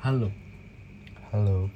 Halo, 0.00 0.32
Halo, 1.28 1.68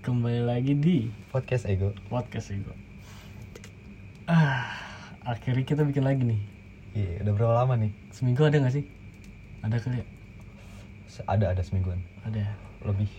kembali 0.00 0.48
lagi 0.48 0.72
di 0.72 1.12
podcast 1.28 1.68
Ego. 1.68 1.92
podcast 2.08 2.48
Ego. 2.56 2.72
Ah, 4.24 4.72
akhirnya 5.28 5.60
kita 5.68 5.84
bikin 5.84 6.08
lagi 6.08 6.24
nih. 6.24 6.40
Iya, 6.96 7.12
udah 7.28 7.32
berapa 7.36 7.54
lama 7.62 7.74
nih? 7.76 7.92
Seminggu 8.16 8.48
ada 8.48 8.64
nggak 8.64 8.74
sih? 8.80 8.84
Ada 9.60 9.76
kali 9.76 10.00
ya? 10.00 10.06
Ada 11.28 11.52
ada 11.52 11.62
semingguan 11.62 12.00
Ada 12.24 12.40
ya. 12.40 12.52
lebih. 12.88 13.10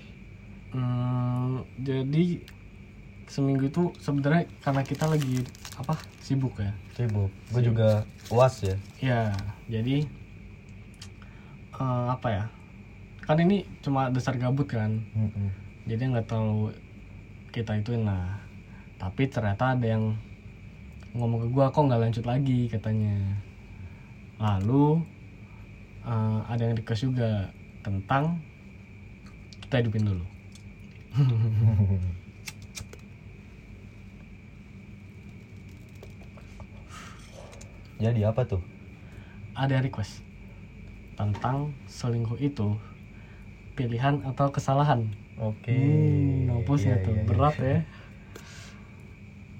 Hmm, 0.73 1.61
jadi 1.85 2.41
seminggu 3.29 3.69
itu 3.69 3.93
sebenarnya 4.01 4.49
karena 4.65 4.81
kita 4.81 5.05
lagi 5.05 5.45
apa 5.77 6.01
sibuk 6.17 6.57
ya. 6.57 6.73
Sibuk. 6.97 7.29
Gue 7.53 7.61
juga 7.61 8.09
uas 8.33 8.57
ya. 8.65 8.75
Ya, 8.97 9.21
jadi 9.69 10.09
eh, 11.81 12.05
apa 12.15 12.27
ya? 12.31 12.43
Kan 13.25 13.37
ini 13.45 13.57
cuma 13.85 14.09
dasar 14.13 14.35
gabut 14.37 14.67
kan. 14.69 14.91
Mm-mm. 15.17 15.49
jadi 15.89 16.03
nggak 16.13 16.29
tahu 16.29 16.69
kita 17.55 17.73
ituin 17.81 18.05
lah 18.07 18.39
tapi 19.01 19.27
ternyata 19.27 19.73
ada 19.75 19.87
yang 19.97 20.13
ngomong 21.17 21.39
ke 21.43 21.47
gua 21.51 21.73
kok 21.73 21.83
nggak 21.87 22.01
lanjut 22.03 22.25
lagi 22.25 22.69
katanya 22.71 23.15
lalu 24.41 25.03
eh, 26.05 26.39
ada 26.51 26.61
yang 26.69 26.75
request 26.77 27.05
juga 27.09 27.49
tentang 27.85 28.37
kita 29.65 29.81
hidupin 29.81 30.05
dulu 30.05 30.25
Jadi 38.01 38.25
apa 38.25 38.41
tuh? 38.49 38.61
ada 39.53 39.77
request 39.83 40.23
tentang 41.21 41.69
selingkuh 41.85 42.41
itu 42.41 42.73
pilihan 43.77 44.25
atau 44.25 44.49
kesalahan 44.49 45.05
Oke. 45.41 45.73
Hmm, 45.73 46.49
ngampusnya 46.49 47.01
Iya, 47.01 47.05
tuh 47.05 47.13
iya, 47.17 47.23
berat 47.25 47.55
iya. 47.57 47.65
ya. 47.65 47.77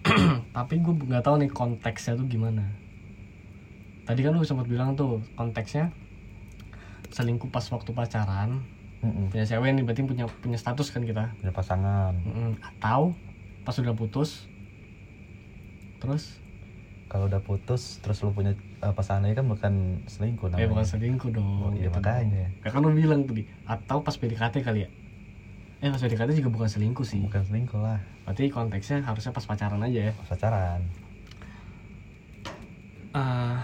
Tapi 0.57 0.73
gue 0.77 0.93
nggak 0.93 1.23
tahu 1.25 1.35
nih 1.41 1.49
konteksnya 1.49 2.13
tuh 2.17 2.29
gimana. 2.29 2.65
Tadi 4.05 4.21
kan 4.21 4.37
lu 4.37 4.45
sempat 4.45 4.69
bilang 4.69 4.93
tuh 4.93 5.21
konteksnya 5.33 5.89
selingkuh 7.09 7.49
pas 7.49 7.65
waktu 7.69 7.91
pacaran 7.91 8.61
Mm-mm. 9.01 9.33
punya 9.33 9.43
cewek 9.49 9.73
nih 9.73 9.81
berarti 9.81 10.05
punya 10.05 10.25
punya 10.29 10.57
status 10.61 10.93
kan 10.93 11.01
kita. 11.01 11.33
Punya 11.41 11.53
pasangan. 11.53 12.13
Mm-mm. 12.29 12.61
Atau 12.61 13.17
pas 13.65 13.73
udah 13.77 13.93
putus 13.97 14.45
terus 15.97 16.37
Kalau 17.11 17.27
udah 17.27 17.43
putus, 17.43 17.99
terus 17.99 18.23
lu 18.23 18.31
punya 18.31 18.55
eh, 18.55 18.93
pasangan 18.95 19.27
lagi 19.27 19.35
kan 19.35 19.43
bukan 19.43 19.73
selingkuh 20.07 20.47
eh 20.47 20.51
namanya. 20.55 20.69
bukan 20.71 20.85
selingkuh 20.87 21.29
dong. 21.29 21.59
Oh, 21.59 21.69
iya, 21.75 21.91
gitu 21.91 21.99
makanya. 21.99 22.47
dong. 22.47 22.63
Ya 22.63 22.69
kan 22.71 22.79
lu 22.79 22.95
bilang 22.95 23.21
tadi 23.27 23.43
atau 23.67 23.99
pas 23.99 24.15
PDKT 24.15 24.55
kali 24.63 24.87
ya. 24.87 24.89
Eh 25.81 25.91
pas 25.91 25.99
PDKT 25.99 26.39
juga 26.39 26.49
bukan 26.49 26.69
selingkuh 26.71 27.03
sih. 27.03 27.19
Bukan 27.19 27.43
selingkuh 27.43 27.83
lah, 27.83 27.99
Berarti 28.23 28.47
konteksnya 28.47 29.03
harusnya 29.03 29.35
pas 29.35 29.43
pacaran 29.43 29.83
aja 29.83 30.07
ya. 30.07 30.13
pacaran. 30.23 30.79
Ah, 33.11 33.59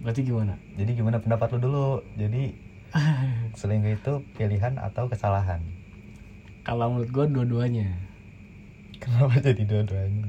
berarti 0.00 0.20
gimana? 0.20 0.52
Jadi 0.76 0.90
gimana 0.92 1.16
pendapat 1.16 1.56
lu 1.56 1.64
dulu? 1.64 1.88
Jadi 2.14 2.52
selingkuh 3.56 3.96
itu 3.96 4.12
pilihan 4.36 4.76
atau 4.76 5.08
kesalahan? 5.08 5.64
Kalau 6.60 6.92
menurut 6.92 7.08
gue 7.08 7.24
dua-duanya. 7.32 7.88
Kenapa 9.00 9.40
jadi 9.40 9.64
dua-duanya? 9.64 10.28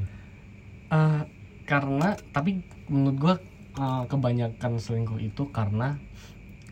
Eh, 0.92 1.22
karena 1.64 2.20
tapi 2.36 2.59
menurut 2.92 3.16
gue 3.16 3.34
eh, 3.80 4.03
kebanyakan 4.11 4.75
selingkuh 4.75 5.23
itu 5.23 5.48
karena 5.56 5.95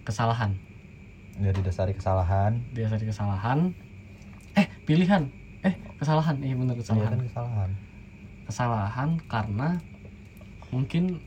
kesalahan. 0.03 0.51
Dari 1.39 1.59
dasari 1.63 1.95
kesalahan. 1.95 2.59
Dia 2.75 2.91
dari 2.91 3.07
kesalahan. 3.07 3.71
Eh 4.59 4.67
pilihan. 4.83 5.23
Eh 5.63 5.71
kesalahan. 5.95 6.35
Iya 6.43 6.55
bener 6.59 6.75
Iya 6.75 6.83
kesalahan. 6.83 7.11
kan 7.15 7.21
kesalahan. 7.23 7.69
Kesalahan 8.49 9.09
karena 9.31 9.69
mungkin 10.75 11.23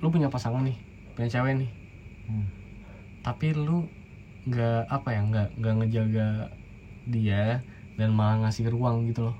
lu 0.00 0.08
punya 0.08 0.32
pasangan 0.32 0.64
nih, 0.64 0.78
punya 1.12 1.28
cewek 1.28 1.60
nih. 1.60 1.70
Hmm. 2.24 2.46
Tapi 3.20 3.52
lu 3.52 3.84
nggak 4.48 4.88
apa 4.88 5.08
ya 5.12 5.20
nggak 5.24 5.48
nggak 5.60 5.74
ngejaga 5.80 6.28
dia 7.08 7.60
dan 8.00 8.08
malah 8.16 8.48
ngasih 8.48 8.72
ruang 8.72 9.04
gitu 9.12 9.28
loh. 9.28 9.36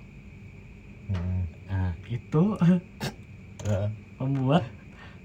Hmm. 1.09 1.54
Nah 1.69 1.93
itu 2.09 2.43
membuat 4.21 4.65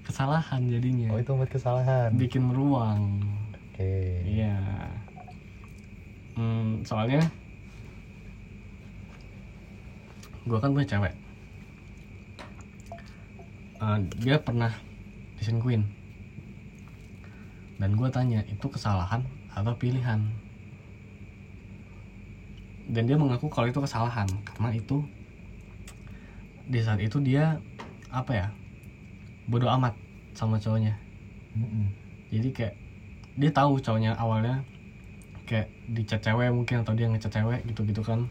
kesalahan 0.06 0.60
jadinya. 0.66 1.08
Oh 1.14 1.18
itu 1.20 1.32
buat 1.32 1.50
kesalahan. 1.50 2.10
bikin 2.16 2.50
ruang 2.50 3.22
Oke. 3.70 4.24
iya. 4.26 4.58
Hmm, 6.34 6.82
soalnya 6.82 7.22
gue 10.44 10.58
kan 10.58 10.72
punya 10.72 10.88
cewek. 10.88 11.14
Eh, 13.80 13.98
dia 14.20 14.36
pernah 14.36 14.72
diselingkuhin 15.40 16.00
dan 17.80 17.96
gue 17.96 18.08
tanya 18.12 18.44
itu 18.44 18.68
kesalahan 18.68 19.24
atau 19.56 19.72
pilihan? 19.72 20.20
Dan 22.92 23.08
dia 23.08 23.16
mengaku 23.16 23.48
kalau 23.48 23.72
itu 23.72 23.80
kesalahan 23.80 24.28
karena 24.44 24.76
itu 24.76 25.00
di 26.70 26.78
saat 26.78 27.02
itu 27.02 27.18
dia 27.18 27.58
apa 28.14 28.30
ya 28.30 28.46
bodoh 29.50 29.66
amat 29.74 29.98
sama 30.38 30.62
cowoknya 30.62 30.94
Mm-mm. 31.58 31.90
jadi 32.30 32.48
kayak 32.54 32.74
dia 33.34 33.50
tahu 33.50 33.82
cowoknya 33.82 34.14
awalnya 34.14 34.62
kayak 35.50 35.66
dicat 35.90 36.22
cewek 36.22 36.54
mungkin 36.54 36.86
atau 36.86 36.94
dia 36.94 37.10
ngecat 37.10 37.42
cewek 37.42 37.66
gitu 37.66 37.82
gitu 37.82 38.02
kan 38.06 38.30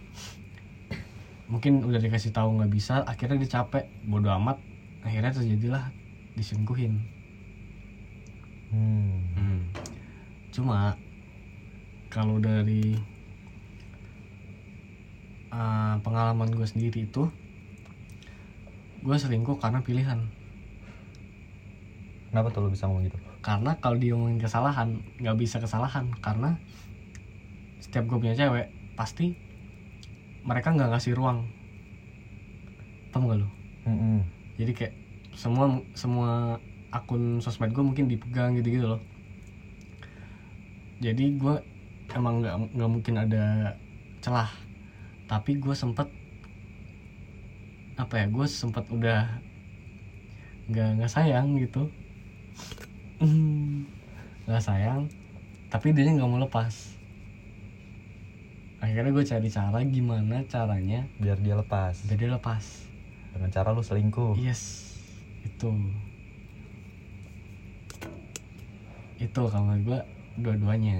mungkin 1.51 1.83
udah 1.83 1.99
dikasih 1.99 2.31
tahu 2.31 2.55
nggak 2.55 2.71
bisa 2.71 3.03
akhirnya 3.03 3.43
dia 3.43 3.59
capek 3.59 3.91
bodoh 4.07 4.31
amat 4.39 4.55
akhirnya 5.03 5.35
terjadilah 5.35 5.91
diselingkuhin 6.39 7.19
Hmm. 8.69 9.25
Hmm. 9.33 9.65
cuma 10.53 10.93
kalau 12.13 12.37
dari 12.37 13.01
uh, 15.49 15.97
pengalaman 16.05 16.53
gue 16.53 16.69
sendiri 16.69 17.09
itu 17.09 17.25
gue 19.05 19.15
selingkuh 19.23 19.57
karena 19.63 19.79
pilihan. 19.87 20.19
Kenapa 22.29 22.47
tuh 22.53 22.61
lu 22.65 22.69
bisa 22.69 22.85
ngomong 22.85 23.05
gitu? 23.09 23.17
karena 23.39 23.71
kalau 23.79 23.95
diomongin 23.95 24.39
kesalahan 24.43 24.99
nggak 25.21 25.37
bisa 25.39 25.57
kesalahan. 25.63 26.11
Karena 26.19 26.59
setiap 27.79 28.03
gue 28.09 28.17
punya 28.19 28.35
cewek 28.35 28.67
pasti 28.99 29.31
mereka 30.47 30.67
nggak 30.75 30.89
ngasih 30.95 31.13
ruang. 31.15 31.39
Paham 33.09 33.25
gak 33.29 33.39
lo 33.41 33.47
Mm-mm. 33.87 34.21
jadi 34.59 34.71
kayak 34.75 34.93
semua 35.33 35.65
semua 35.95 36.59
akun 36.91 37.39
sosmed 37.39 37.71
gue 37.71 37.83
mungkin 37.85 38.05
dipegang 38.11 38.53
gitu 38.59 38.69
gitu 38.75 38.85
loh. 38.85 39.01
Jadi 40.99 41.23
gue 41.39 41.55
emang 42.11 42.43
nggak 42.43 42.55
nggak 42.75 42.89
mungkin 42.91 43.15
ada 43.23 43.43
celah. 44.19 44.51
Tapi 45.31 45.51
gue 45.63 45.75
sempet 45.77 46.07
apa 47.99 48.13
ya 48.15 48.25
gue 48.31 48.45
sempet 48.47 48.87
udah 48.87 49.27
nggak 50.71 50.89
nggak 50.95 51.11
sayang 51.11 51.59
gitu 51.59 51.91
nggak 54.47 54.63
sayang 54.63 55.11
tapi 55.67 55.91
dia 55.91 56.07
nggak 56.07 56.23
mau 56.31 56.39
lepas 56.39 56.95
akhirnya 58.79 59.11
gue 59.11 59.25
cari 59.27 59.49
cara 59.51 59.79
gimana 59.83 60.39
caranya 60.47 61.03
Biar 61.19 61.35
dia 61.43 61.59
lepas. 61.59 61.99
biar 62.07 62.15
dia 62.15 62.31
lepas 62.31 62.87
Dengan 63.29 63.53
cara 63.53 63.69
lu 63.77 63.85
selingkuh. 63.85 64.33
Yes, 64.41 64.89
itu. 65.45 65.69
Itu 69.21 69.41
kalau 69.53 69.77
gua 69.85 70.01
dua-duanya. 70.33 70.97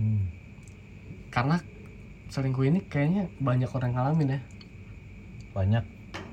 Hmm. 0.00 0.24
Karena 1.28 1.60
selingkuh 2.30 2.62
ini 2.62 2.80
kayaknya 2.86 3.26
banyak 3.42 3.70
orang 3.74 3.92
ngalamin 3.94 4.34
ya. 4.38 4.40
Banyak, 5.50 5.84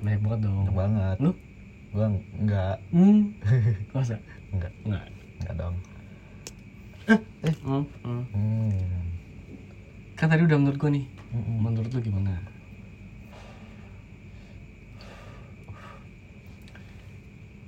Banyak 0.06 0.20
banget 0.22 0.40
dong. 0.46 0.58
banyak 0.62 0.76
banget. 0.78 1.18
Lu? 1.18 1.32
Gua 1.90 2.06
ng- 2.06 2.26
enggak, 2.38 2.78
Hmm. 2.94 3.20
Masa? 3.96 4.16
enggak, 4.54 4.72
Enggak. 4.86 5.06
enggak 5.42 5.56
dong. 5.58 5.76
Hmm. 7.08 7.84
hmm. 8.04 8.24
Hmm. 8.36 9.06
Kan 10.14 10.28
tadi 10.30 10.42
udah 10.46 10.58
menurut 10.60 10.78
gua 10.78 10.92
nih. 10.94 11.06
Mm-mm. 11.34 11.58
Menurut 11.60 11.90
lu 11.92 12.00
gimana? 12.00 12.38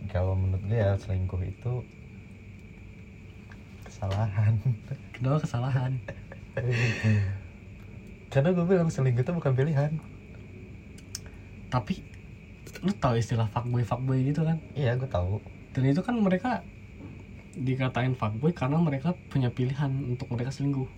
Kalau 0.10 0.34
menurut 0.34 0.64
gue 0.66 0.74
ya 0.74 0.98
selingkuh 0.98 1.42
itu 1.44 1.74
kesalahan. 3.86 4.58
Kedua 5.14 5.38
kesalahan. 5.38 5.94
Karena 8.30 8.54
gue 8.54 8.66
bilang 8.66 8.90
selingkuh 8.90 9.24
itu 9.26 9.32
bukan 9.34 9.54
pilihan. 9.58 9.92
Tapi 11.70 11.94
lu 12.86 12.94
tahu 12.96 13.18
istilah 13.18 13.50
fuckboy 13.50 13.84
fuckboy 13.84 14.22
gitu 14.24 14.42
kan? 14.46 14.58
Iya, 14.74 14.96
gue 14.96 15.10
tahu. 15.10 15.42
dan 15.70 15.86
itu 15.86 16.02
kan 16.02 16.18
mereka 16.18 16.66
dikatain 17.54 18.18
fuckboy 18.18 18.52
karena 18.54 18.82
mereka 18.82 19.14
punya 19.30 19.54
pilihan 19.54 19.90
untuk 20.10 20.26
mereka 20.34 20.50
selingkuh 20.50 20.90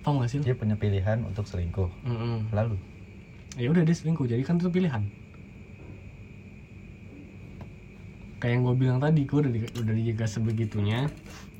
paham 0.00 0.18
gak 0.18 0.30
sih 0.32 0.40
lu? 0.40 0.44
dia 0.48 0.56
punya 0.56 0.74
pilihan 0.74 1.20
untuk 1.22 1.44
selingkuh 1.44 1.90
Mm-mm. 2.02 2.50
lalu 2.50 2.76
ya 3.54 3.68
udah 3.68 3.84
dia 3.84 3.92
selingkuh 3.94 4.24
jadi 4.24 4.42
kan 4.42 4.56
itu 4.56 4.72
pilihan 4.72 5.02
kayak 8.40 8.52
yang 8.56 8.62
gue 8.64 8.74
bilang 8.74 8.98
tadi 8.98 9.28
gue 9.28 9.38
udah 9.38 9.52
di, 9.52 9.60
udah 9.68 9.94
dijaga 9.94 10.26
sebegitunya 10.26 11.06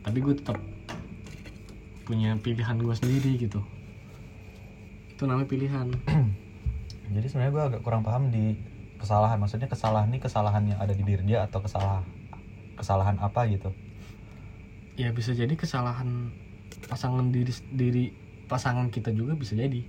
tapi 0.00 0.18
gue 0.24 0.34
tetap 0.34 0.56
punya 2.10 2.34
pilihan 2.36 2.74
gue 2.74 2.90
sendiri 2.92 3.38
gitu. 3.38 3.62
Itu 5.14 5.30
namanya 5.30 5.46
pilihan. 5.46 5.94
Jadi 7.14 7.26
sebenarnya 7.26 7.52
gue 7.54 7.64
agak 7.70 7.80
kurang 7.86 8.02
paham 8.02 8.34
di 8.34 8.58
kesalahan. 8.98 9.38
Maksudnya 9.38 9.70
kesalahan 9.70 10.10
ini 10.10 10.18
kesalahan 10.18 10.66
yang 10.66 10.78
ada 10.78 10.90
di 10.90 11.06
diri 11.06 11.22
dia 11.22 11.46
atau 11.46 11.62
kesalahan 11.62 12.02
kesalahan 12.74 13.14
apa 13.20 13.46
gitu? 13.46 13.70
Ya 14.96 15.12
bisa 15.12 15.30
jadi 15.30 15.52
kesalahan 15.54 16.34
pasangan 16.88 17.30
diri 17.30 17.52
diri 17.70 18.04
pasangan 18.46 18.90
kita 18.90 19.14
juga 19.14 19.38
bisa 19.38 19.54
jadi. 19.54 19.86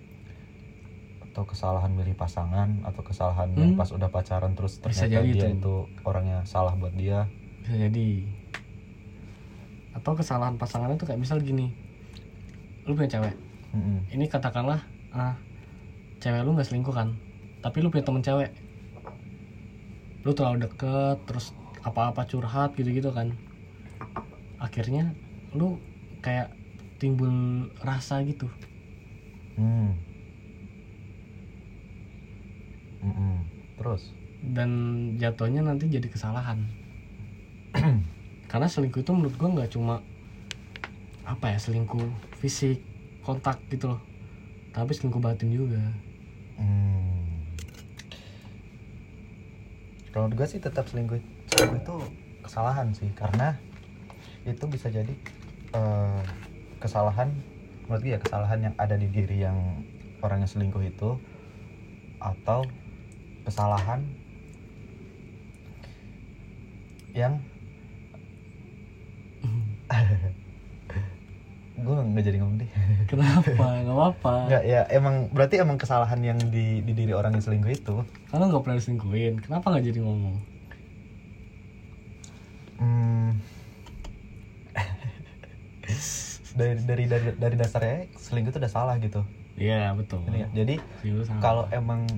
Atau 1.26 1.48
kesalahan 1.48 1.90
milih 1.90 2.14
pasangan 2.14 2.84
atau 2.84 3.02
kesalahan 3.02 3.50
Hmm. 3.56 3.80
pas 3.80 3.88
udah 3.90 4.12
pacaran 4.12 4.52
terus 4.54 4.78
Bisa 4.78 5.08
ternyata 5.08 5.24
jadi 5.24 5.30
dia 5.32 5.42
tuh. 5.42 5.52
itu 5.56 5.76
orangnya 6.04 6.44
salah 6.44 6.76
buat 6.76 6.92
dia. 6.94 7.26
Bisa 7.64 7.76
jadi. 7.80 8.10
Atau 9.92 10.16
kesalahan 10.16 10.56
pasangannya 10.56 10.96
tuh 10.96 11.08
kayak 11.08 11.20
misal 11.20 11.40
gini 11.40 11.72
lu 12.86 12.98
punya 12.98 13.10
cewek? 13.18 13.36
Mm-mm. 13.72 14.04
ini 14.12 14.28
katakanlah 14.28 14.84
ah 15.16 15.40
cewek 16.20 16.44
lu 16.44 16.54
nggak 16.58 16.68
selingkuh 16.68 16.94
kan? 16.94 17.16
Tapi 17.62 17.78
lu 17.80 17.94
punya 17.94 18.04
temen 18.04 18.26
cewek. 18.26 18.52
Lu 20.26 20.32
terlalu 20.36 20.68
deket 20.68 21.18
terus 21.26 21.54
apa-apa 21.82 22.26
curhat 22.30 22.74
gitu-gitu 22.78 23.10
kan? 23.14 23.34
Akhirnya 24.62 25.14
lu 25.54 25.78
kayak 26.22 26.54
timbul 27.02 27.66
rasa 27.82 28.22
gitu. 28.26 28.50
Hmm. 29.58 29.98
Mm-mm. 33.02 33.42
terus? 33.82 34.14
Dan 34.42 34.70
jatuhnya 35.18 35.66
nanti 35.66 35.90
jadi 35.90 36.06
kesalahan. 36.06 36.62
Karena 38.52 38.68
selingkuh 38.70 39.02
itu 39.02 39.12
menurut 39.16 39.34
gua 39.38 39.50
nggak 39.54 39.72
cuma 39.74 40.02
apa 41.26 41.56
ya 41.56 41.58
selingkuh 41.62 42.31
fisik 42.42 42.82
kontak 43.22 43.62
gitu 43.70 43.94
loh 43.94 44.02
tapi 44.74 44.98
selingkuh 44.98 45.22
batin 45.22 45.54
juga 45.54 45.80
Hmm. 46.62 47.42
Kalau 50.14 50.30
gue 50.30 50.46
sih 50.46 50.62
tetap 50.62 50.86
selingkuh, 50.86 51.18
selingkuh 51.50 51.80
itu 51.82 51.96
kesalahan 52.46 52.94
sih 52.94 53.10
karena 53.18 53.58
itu 54.46 54.62
bisa 54.70 54.94
jadi 54.94 55.14
eh, 55.74 56.22
kesalahan 56.78 57.34
menurut 57.90 58.02
gue 58.06 58.14
ya 58.14 58.22
kesalahan 58.22 58.70
yang 58.70 58.76
ada 58.78 58.94
di 58.94 59.10
diri 59.10 59.42
yang 59.42 59.58
orang 60.22 60.46
yang 60.46 60.52
selingkuh 60.52 60.86
itu 60.86 61.18
atau 62.22 62.62
kesalahan 63.42 64.06
yang 67.18 67.42
nggak 72.12 72.26
jadi 72.28 72.38
ngomong 72.44 72.58
deh 72.62 72.70
kenapa 73.12 73.50
nggak 73.82 73.98
apa 73.98 74.34
nggak 74.48 74.64
ya 74.64 74.82
emang 74.92 75.16
berarti 75.32 75.56
emang 75.60 75.78
kesalahan 75.80 76.20
yang 76.22 76.40
di 76.52 76.80
di 76.84 76.94
diri 76.94 77.14
orang 77.16 77.34
yang 77.36 77.44
selingkuh 77.44 77.72
itu 77.72 77.96
karena 78.30 78.48
nggak 78.48 78.62
pernah 78.64 78.78
diselingkuhin 78.78 79.34
kenapa 79.40 79.72
nggak 79.72 79.86
jadi 79.88 80.00
ngomong 80.04 80.38
Hmm. 82.82 83.38
dari 86.58 86.82
dari 86.82 87.06
dari 87.06 87.28
dari 87.38 87.54
dasarnya 87.54 88.10
selingkuh 88.18 88.50
itu 88.50 88.58
udah 88.58 88.74
salah 88.74 88.98
gitu. 88.98 89.22
iya 89.54 89.94
betul 89.94 90.26
nggak? 90.26 90.50
Jadi 90.58 90.76
salah. 91.22 91.38
kalau 91.38 91.64
emang 91.70 92.10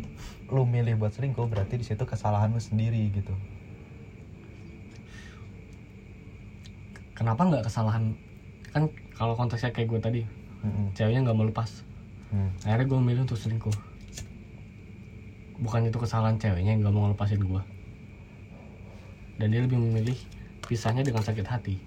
lu 0.47 0.63
milih 0.63 0.95
buat 0.95 1.11
selingkuh 1.11 1.51
berarti 1.51 1.75
di 1.75 1.83
situ 1.83 2.07
kesalahan 2.07 2.47
lu 2.47 2.63
sendiri 2.63 3.11
gitu. 3.11 3.35
kenapa 7.13 7.45
nggak 7.45 7.63
kesalahan 7.69 8.17
kan 8.73 8.89
kalau 9.13 9.33
konteksnya 9.33 9.69
kayak 9.69 9.88
gue 9.88 10.00
tadi 10.00 10.21
Mm-mm. 10.62 10.92
ceweknya 10.94 11.24
nggak 11.24 11.36
mau 11.36 11.45
lepas 11.45 11.69
Hmm. 12.33 12.50
akhirnya 12.65 12.89
gue 12.89 12.98
milih 12.98 13.21
untuk 13.30 13.38
selingkuh 13.38 13.77
bukan 15.62 15.86
itu 15.86 15.95
kesalahan 15.95 16.36
ceweknya 16.36 16.74
yang 16.74 16.81
nggak 16.81 16.92
mau 16.92 17.06
lepasin 17.06 17.38
gue 17.38 17.62
dan 19.38 19.54
dia 19.54 19.62
lebih 19.62 19.77
memilih 19.77 20.18
pisahnya 20.65 21.06
dengan 21.06 21.21
sakit 21.21 21.45
hati 21.45 21.77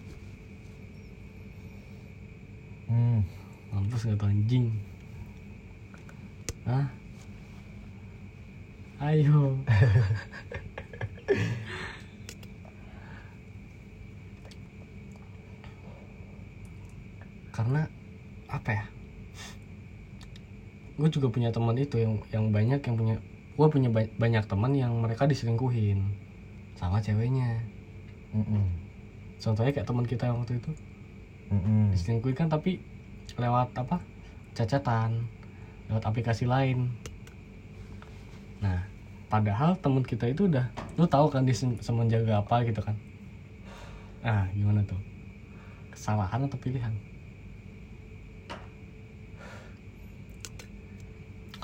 Hmm. 2.86 3.26
mampus 3.74 4.06
nggak 4.06 4.16
tuh 4.16 4.30
anjing 4.30 4.70
Hah? 6.62 6.86
ayo 9.02 9.58
karena 17.56 17.88
apa 18.52 18.70
ya 18.76 18.84
gue 20.96 21.08
juga 21.12 21.28
punya 21.28 21.52
teman 21.52 21.76
itu 21.76 21.96
yang 22.00 22.20
yang 22.32 22.44
banyak 22.52 22.80
yang 22.84 22.96
punya 22.96 23.16
gue 23.56 23.66
punya 23.72 23.88
ba- 23.88 24.12
banyak 24.20 24.44
teman 24.44 24.72
yang 24.76 24.92
mereka 25.00 25.24
diselingkuhin 25.24 26.04
sama 26.76 27.00
ceweknya. 27.00 27.56
Mm-mm. 28.36 28.68
contohnya 29.40 29.72
kayak 29.72 29.88
teman 29.88 30.04
kita 30.04 30.28
yang 30.28 30.44
waktu 30.44 30.60
itu. 30.60 30.72
Mm-mm. 31.48 31.92
diselingkuhin 31.96 32.36
kan 32.36 32.48
tapi 32.52 32.76
lewat 33.40 33.72
apa 33.76 34.00
cacatan 34.52 35.24
lewat 35.88 36.04
aplikasi 36.04 36.44
lain. 36.44 36.92
Nah 38.60 38.84
padahal 39.32 39.76
teman 39.80 40.04
kita 40.04 40.28
itu 40.28 40.48
udah 40.48 40.68
lu 40.96 41.08
tahu 41.08 41.28
kan 41.32 41.44
dia 41.44 41.56
sem- 41.56 41.80
semenjaga 41.80 42.40
apa 42.40 42.64
gitu 42.64 42.80
kan? 42.84 42.96
Ah 44.24 44.48
gimana 44.52 44.84
tuh? 44.84 45.00
Kesalahan 45.92 46.44
atau 46.44 46.56
pilihan 46.60 46.92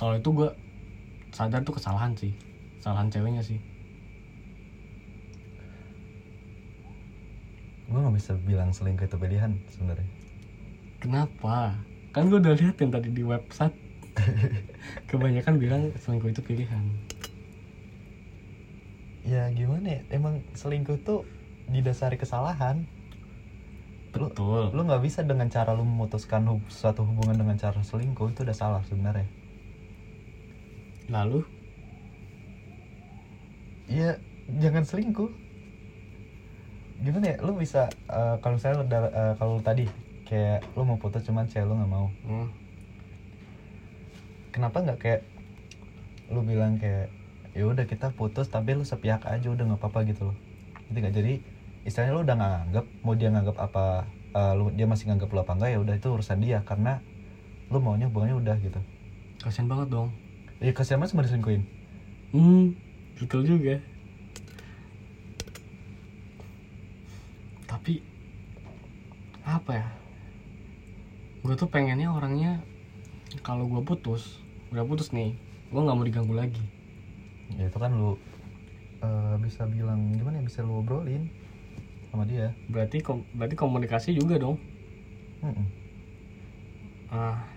kalau 0.03 0.19
itu 0.19 0.29
gue 0.35 0.51
sadar 1.31 1.63
tuh 1.63 1.79
kesalahan 1.79 2.13
sih 2.19 2.35
kesalahan 2.83 3.07
ceweknya 3.07 3.43
sih 3.47 3.63
Gue 7.87 8.01
nggak 8.01 8.17
bisa 8.19 8.33
bilang 8.49 8.73
selingkuh 8.73 9.05
itu 9.05 9.17
pilihan 9.21 9.53
sebenarnya. 9.71 10.09
kenapa 10.99 11.77
kan 12.11 12.27
gue 12.33 12.39
udah 12.43 12.55
lihat 12.57 12.77
yang 12.83 12.91
tadi 12.91 13.09
di 13.15 13.23
website 13.23 13.75
kebanyakan 15.11 15.55
bilang 15.63 15.83
selingkuh 16.03 16.35
itu 16.35 16.43
pilihan 16.43 16.83
Ya 19.23 19.47
gimana 19.55 19.87
ya? 19.87 20.01
Emang 20.11 20.43
selingkuh 20.59 20.99
tuh 21.07 21.23
didasari 21.71 22.19
kesalahan. 22.19 22.83
Betul 24.13 24.75
Lu 24.75 24.83
nggak 24.83 24.99
bisa 25.07 25.23
dengan 25.23 25.47
cara 25.47 25.73
lu 25.79 25.87
memutuskan 25.87 26.43
hub- 26.51 26.67
suatu 26.69 27.07
hubungan 27.07 27.39
dengan 27.39 27.55
cara 27.55 27.81
selingkuh 27.87 28.35
itu 28.35 28.43
udah 28.43 28.57
salah 28.57 28.83
sebenarnya. 28.83 29.42
Lalu 31.11 31.43
Iya, 33.93 34.17
jangan 34.57 34.89
selingkuh. 34.89 35.29
Gimana 37.05 37.35
ya? 37.35 37.37
Lu 37.45 37.53
bisa 37.59 37.93
eh, 38.09 38.37
kalau 38.41 38.57
saya 38.57 38.81
udah 38.81 39.01
eh, 39.13 39.35
kalau 39.37 39.61
tadi 39.61 39.85
kayak 40.25 40.65
lu 40.79 40.89
mau 40.89 40.97
putus 40.97 41.27
cuman 41.29 41.45
cewek 41.45 41.69
lu 41.69 41.77
nggak 41.77 41.93
mau. 41.93 42.09
hmm, 42.25 42.49
Kenapa 44.49 44.81
nggak 44.81 44.99
kayak 45.03 45.21
lu 46.33 46.41
bilang 46.41 46.81
kayak 46.81 47.13
ya 47.53 47.69
udah 47.69 47.85
kita 47.85 48.17
putus 48.17 48.49
tapi 48.49 48.73
lu 48.73 48.85
sepihak 48.87 49.29
aja 49.29 49.45
udah 49.53 49.65
nggak 49.69 49.81
apa-apa 49.85 50.09
gitu 50.09 50.33
loh. 50.33 50.37
Ngerti 50.89 50.99
nggak? 51.05 51.15
Jadi 51.19 51.33
istilahnya 51.85 52.13
lu 52.17 52.23
udah 52.25 52.37
nggak 52.39 52.53
nganggap 52.53 52.87
mau 53.05 53.15
dia 53.19 53.29
nganggap 53.29 53.57
apa 53.61 53.85
eh, 54.33 54.53
lu 54.57 54.73
dia 54.73 54.87
masih 54.89 55.05
nganggap 55.13 55.29
lu 55.29 55.39
apa 55.43 55.53
enggak 55.59 55.71
ya 55.75 55.79
udah 55.85 55.95
itu 56.01 56.09
urusan 56.09 56.39
dia 56.41 56.59
karena 56.65 57.03
lu 57.69 57.77
maunya 57.83 58.09
hubungannya 58.09 58.37
udah 58.41 58.57
gitu. 58.63 58.81
kasian 59.43 59.67
banget 59.67 59.91
dong 59.91 60.09
Ya 60.63 60.71
kasihan 60.71 61.03
banget 61.03 61.13
sama 61.13 61.27
diselingkuhin. 61.27 61.63
hmm 62.33 62.75
betul 63.21 63.45
juga 63.47 63.79
tapi 67.67 68.03
apa 69.43 69.71
ya 69.75 69.87
gue 71.43 71.55
tuh 71.59 71.67
pengennya 71.67 72.09
orangnya 72.15 72.63
kalau 73.43 73.67
gue 73.67 73.83
putus 73.83 74.39
udah 74.71 74.85
putus 74.87 75.11
nih 75.11 75.35
gue 75.73 75.81
nggak 75.83 75.97
mau 75.97 76.07
diganggu 76.07 76.35
lagi 76.37 76.63
Ya 77.59 77.69
itu 77.69 77.79
kan 77.79 77.93
lu 77.93 78.17
eh, 79.05 79.35
bisa 79.43 79.69
bilang 79.69 80.01
gimana 80.17 80.41
ya 80.41 80.45
bisa 80.45 80.61
lu 80.65 80.81
obrolin 80.81 81.29
sama 82.13 82.25
dia. 82.29 82.53
berarti 82.69 83.01
kom- 83.05 83.27
berarti 83.37 83.57
komunikasi 83.57 84.17
juga 84.17 84.37
dong 84.41 84.57
Mm-mm. 85.43 85.67
ah 87.13 87.52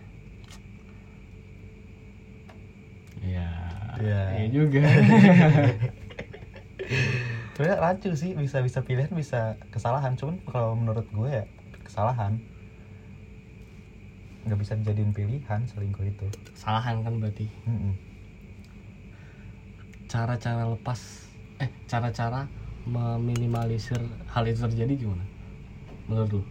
ya 3.23 3.47
Ya. 3.95 4.35
iya 4.35 4.47
juga 4.51 4.83
sebenarnya 7.55 7.79
rancu 7.79 8.11
sih 8.11 8.35
bisa 8.35 8.59
bisa 8.59 8.83
pilihan 8.83 9.07
bisa 9.15 9.55
kesalahan 9.71 10.19
cuman 10.19 10.35
kalau 10.51 10.75
menurut 10.75 11.07
gue 11.15 11.31
ya 11.31 11.43
kesalahan 11.87 12.35
nggak 14.43 14.59
bisa 14.59 14.75
dijadiin 14.77 15.15
pilihan 15.15 15.63
selingkuh 15.71 16.05
itu 16.05 16.27
Salahan 16.53 17.01
kan 17.01 17.17
berarti. 17.17 17.47
Cara-cara 20.05 20.69
lepas 20.69 20.99
eh 21.57 21.71
cara-cara 21.89 22.45
meminimalisir 22.85 23.97
hal 24.29 24.43
itu 24.45 24.59
terjadi 24.61 24.93
gimana? 24.95 25.25
Menurut 26.05 26.29
lu? 26.29 26.41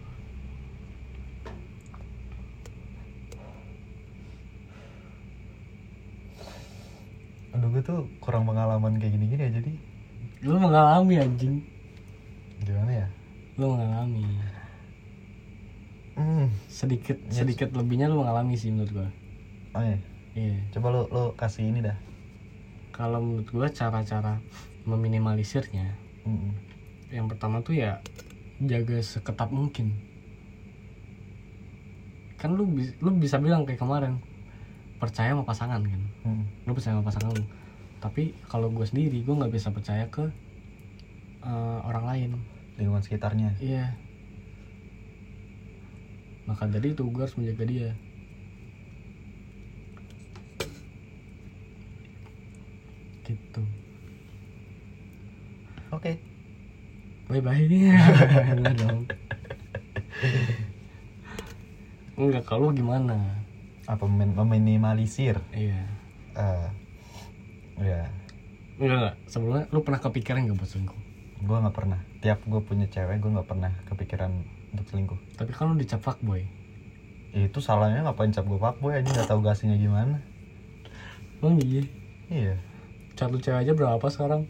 Aduh 7.55 7.69
gue 7.69 7.81
tuh 7.81 7.99
kurang 8.19 8.43
pengalaman 8.43 8.99
kayak 8.99 9.15
gini-gini 9.15 9.41
ya 9.41 9.51
jadi 9.53 9.71
Lu 10.43 10.59
mengalami 10.59 11.15
anjing. 11.17 11.63
gimana 12.61 12.91
ya 12.93 13.07
Lu 13.55 13.71
mengalami. 13.71 14.23
hmm. 16.13 16.47
Sedikit 16.67 17.17
Yes. 17.25 17.41
sedikit 17.41 17.71
lebihnya 17.71 18.05
lu 18.05 18.19
mengalami 18.19 18.53
sih 18.53 18.69
menurut 18.69 18.91
gua. 18.93 19.09
oh 19.73 19.81
iya 19.81 19.97
Iya. 20.35 20.59
coba 20.69 20.91
lo 20.91 21.01
lo 21.07 21.23
kasih 21.33 21.65
ini 21.65 21.79
dah 21.79 21.95
Kalau 22.91 23.19
menurut 23.19 23.47
gua 23.49 23.67
cara-cara 23.69 24.39
meminimalisirnya 24.83 25.95
Mm-mm. 26.23 26.51
yang 27.09 27.25
pertama 27.25 27.59
tuh 27.59 27.73
ya 27.73 28.03
jaga 28.59 28.99
seketat 28.99 29.49
mungkin 29.49 29.95
kan 32.35 32.51
lu 32.51 32.67
lu 32.99 33.09
bisa 33.15 33.35
bilang 33.37 33.63
kayak 33.63 33.79
kemarin 33.79 34.19
percaya 35.05 35.31
sama 35.37 35.45
pasangan 35.45 35.81
kan? 35.85 36.01
Mm-mm. 36.25 36.43
lu 36.65 36.71
percaya 36.73 36.97
sama 36.97 37.05
pasangan 37.05 37.31
lu. 37.37 37.45
Tapi 38.01 38.33
kalau 38.49 38.73
gue 38.73 38.85
sendiri 38.85 39.21
gue 39.21 39.35
nggak 39.37 39.53
bisa 39.53 39.69
percaya 39.69 40.09
ke 40.09 40.25
eh, 41.45 41.79
orang 41.85 42.05
lain. 42.09 42.29
Lingkungan 42.81 43.05
sekitarnya. 43.05 43.53
Iya. 43.61 43.93
Maka 46.49 46.67
dari 46.67 46.91
itu 46.91 47.05
gue 47.05 47.21
harus 47.21 47.37
menjaga 47.37 47.65
dia. 47.65 47.89
Gitu. 53.25 53.61
Oke. 55.93 56.35
Bye 57.25 57.41
bye 57.41 57.57
enggak 57.57 58.75
dong 58.77 59.09
enggak 62.15 62.45
kalau 62.45 62.69
gimana 62.69 63.17
apa 63.85 64.05
meminimalisir? 64.05 65.37
Iya. 65.53 65.81
Eh 66.35 66.67
ya 67.75 68.07
enggak 68.79 68.97
enggak 68.97 69.15
sebelumnya 69.27 69.67
lu 69.75 69.83
pernah 69.83 69.99
kepikiran 69.99 70.47
gak 70.47 70.57
buat 70.57 70.69
selingkuh? 70.69 71.01
Gue 71.43 71.57
nggak 71.59 71.75
pernah. 71.75 71.99
Tiap 72.23 72.39
gue 72.47 72.61
punya 72.63 72.87
cewek 72.89 73.21
gue 73.21 73.31
nggak 73.31 73.47
pernah 73.47 73.71
kepikiran 73.87 74.31
untuk 74.73 74.85
selingkuh. 74.89 75.19
Tapi 75.35 75.51
kan 75.51 75.71
lu 75.71 75.75
dicap 75.79 76.01
fuckboy. 76.01 76.43
Itu 77.35 77.59
salahnya 77.59 78.07
ngapain 78.07 78.31
cap 78.31 78.47
gue 78.47 78.59
fuckboy 78.59 78.95
aja 78.95 79.07
nggak 79.11 79.29
tahu 79.29 79.39
gasnya 79.43 79.75
gimana. 79.75 80.23
Emang 81.39 81.59
iya. 81.61 81.83
Iya. 82.31 82.55
Cat 83.15 83.31
lu 83.31 83.39
cewek 83.39 83.63
aja 83.63 83.71
berapa 83.75 84.07
sekarang? 84.11 84.47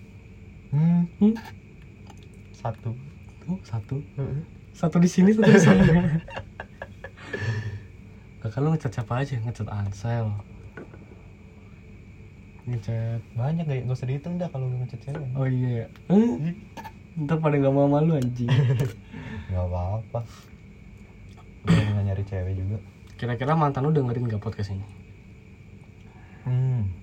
Hmm. 0.74 1.06
Hmm? 1.22 1.34
satu. 2.56 2.92
Oh 3.46 3.60
satu? 3.62 4.02
Heeh. 4.18 4.42
satu 4.76 4.98
di 5.00 5.08
sini 5.08 5.32
satu 5.32 5.48
di 5.48 5.62
sana 5.62 5.86
kakak 8.46 8.62
lu 8.62 8.70
ngecat 8.78 8.92
siapa 8.94 9.14
aja? 9.26 9.42
Ngecat 9.42 9.68
Ansel. 9.74 10.30
Ngecat 12.70 13.22
banyak 13.34 13.66
gak, 13.66 13.90
gak 13.90 13.98
usah 13.98 14.06
dihitung 14.06 14.38
dah 14.38 14.46
kalau 14.54 14.70
lu 14.70 14.78
ngechat 14.86 15.02
cewek. 15.02 15.26
Oh 15.34 15.50
iya 15.50 15.90
eh, 16.14 16.54
ntar 17.26 17.42
pada 17.42 17.58
gak 17.58 17.74
mau 17.74 17.90
malu 17.90 18.14
anjing. 18.14 18.46
Nggak 19.50 19.66
apa-apa. 19.66 20.20
Gue 21.66 21.82
nggak 21.82 22.06
nyari 22.06 22.24
cewek 22.30 22.54
juga. 22.54 22.78
Kira-kira 23.18 23.58
mantan 23.58 23.90
lu 23.90 23.90
dengerin 23.90 24.30
gak 24.30 24.46
podcast 24.46 24.78
ini? 24.78 24.86
Hmm. 26.46 26.94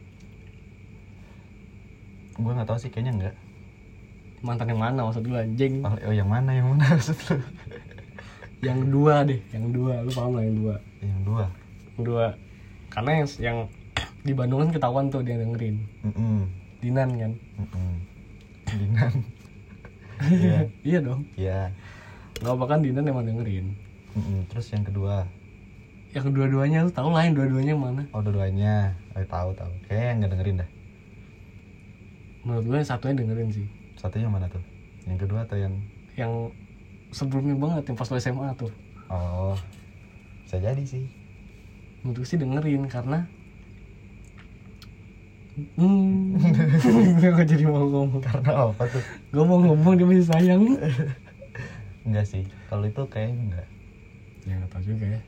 Gue 2.38 2.52
nggak 2.54 2.70
tahu 2.70 2.78
sih 2.78 2.90
kayaknya 2.94 3.12
enggak 3.18 3.36
mantan 4.42 4.74
yang 4.74 4.82
mana 4.82 5.06
maksud 5.06 5.22
lu 5.26 5.38
anjing? 5.38 5.82
Oh, 5.86 5.94
oh, 5.94 6.14
yang 6.14 6.26
mana 6.26 6.50
yang 6.50 6.66
mana 6.74 6.98
maksud 6.98 7.18
lu 7.30 7.38
yang 8.62 8.78
dua 8.94 9.26
deh 9.26 9.42
yang 9.50 9.74
dua. 9.74 10.06
Lu 10.06 10.10
paham 10.14 10.38
lah 10.38 10.46
yang 10.46 10.56
dua? 10.56 10.74
Yang 11.02 11.20
dua? 11.26 11.44
Yang 11.98 12.02
dua. 12.06 12.26
Karena 12.94 13.10
yang 13.18 13.28
yang 13.42 13.58
di 14.22 14.32
Bandung 14.32 14.62
kan 14.62 14.70
ketahuan 14.70 15.06
tuh 15.10 15.26
dia 15.26 15.34
dengerin. 15.34 15.82
Mm-mm. 16.06 16.46
Dinan 16.78 17.10
kan? 17.18 17.32
Mm-mm. 17.58 17.92
Dinan. 18.70 19.14
Iya. 20.22 20.70
iya 20.86 20.98
dong. 21.02 21.26
Iya. 21.34 21.74
nggak 22.38 22.54
apa 22.54 22.64
kan 22.70 22.78
Dinan 22.78 23.10
emang 23.10 23.26
dengerin. 23.26 23.74
Mm-mm. 24.14 24.46
Terus 24.54 24.70
yang 24.70 24.86
kedua? 24.86 25.26
Yang 26.14 26.30
kedua-duanya 26.30 26.86
lu 26.86 26.94
tahu 26.94 27.10
lah 27.10 27.26
yang 27.26 27.34
dua-duanya 27.34 27.74
mana? 27.74 28.02
Oh 28.14 28.22
dua-duanya. 28.22 28.94
Oh, 29.18 29.24
Tahu 29.26 29.50
tahu 29.58 29.72
Kayaknya 29.90 30.06
yang 30.06 30.18
gak 30.22 30.32
dengerin 30.38 30.56
dah. 30.62 30.70
Menurut 32.46 32.64
gue 32.70 32.76
yang 32.78 32.86
satunya 32.86 33.14
dengerin 33.18 33.50
sih. 33.50 33.66
Satunya 33.98 34.30
yang 34.30 34.34
mana 34.38 34.46
tuh? 34.46 34.62
Yang 35.10 35.18
kedua 35.26 35.42
atau 35.42 35.58
yang 35.58 35.74
yang 36.14 36.32
sebelumnya 37.12 37.54
banget 37.54 37.92
yang 37.92 37.96
pas 38.00 38.08
lu 38.08 38.16
SMA 38.18 38.48
tuh. 38.56 38.72
Oh 39.12 39.54
Bisa 40.48 40.56
jadi 40.58 40.82
sih. 40.82 41.04
Menurut 42.02 42.24
gue 42.24 42.26
sih 42.26 42.40
dengerin 42.40 42.88
karena 42.88 43.28
hmm. 45.76 46.40
Gue 47.20 47.44
jadi 47.44 47.64
mau 47.68 47.84
ngomong. 47.84 48.24
Karena 48.24 48.72
apa 48.72 48.82
tuh? 48.88 49.04
Gue 49.30 49.44
mau 49.44 49.60
ngomong 49.60 49.94
dia 50.00 50.08
masih 50.08 50.26
sayang. 50.26 50.64
Enggak 52.08 52.26
sih 52.26 52.42
Kalau 52.66 52.82
itu 52.88 53.02
kayaknya 53.06 53.38
enggak. 53.38 53.68
Ya 54.42 54.52
nggak 54.58 54.70
tahu 54.74 54.82
juga 54.82 55.04
ya. 55.06 55.20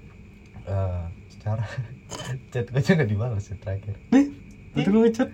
Eh, 0.67 1.05
Secara 1.31 1.65
Chat 2.51 2.67
gue 2.73 2.83
juga 2.83 3.05
dibalas 3.05 3.47
sih 3.47 3.57
terakhir. 3.61 3.95
Nih 4.11 4.33
itu 4.75 4.91
lu 4.91 5.07
ngechat. 5.07 5.31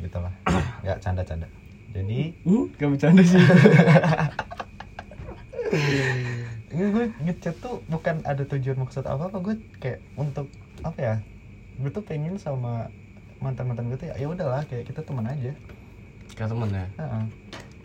Gitu 0.00 0.18
lah. 0.22 0.32
Enggak 0.80 0.98
canda-canda 1.04 1.63
Jadi 1.94 2.34
uh 2.42 2.66
gak 2.74 2.90
bercanda 2.90 3.22
sih. 3.22 3.38
Ini 6.74 6.84
gue 6.90 7.06
ngechat 7.22 7.54
tuh 7.62 7.86
bukan 7.86 8.18
ada 8.26 8.42
tujuan 8.46 8.78
maksud 8.82 9.06
apa-apa 9.06 9.38
Gue 9.42 9.54
kayak 9.78 10.02
untuk 10.18 10.50
Apa 10.82 10.98
ya 10.98 11.14
Gue 11.78 11.90
tuh 11.94 12.02
pengen 12.02 12.34
sama 12.38 12.90
mantan-mantan 13.42 13.90
gue 13.90 13.98
tuh 13.98 14.08
ya 14.10 14.14
ya 14.16 14.26
udahlah 14.30 14.64
kayak 14.64 14.88
kita 14.88 15.04
teman 15.04 15.28
aja. 15.28 15.52
Kayak 16.32 16.48
temen 16.56 16.68
ya? 16.72 16.86
Heeh. 16.96 17.24